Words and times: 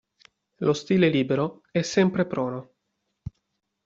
Lo 0.61 0.73
stile 0.73 1.09
libero 1.09 1.61
è 1.69 1.83
sempre 1.83 2.25
prono. 2.25 2.73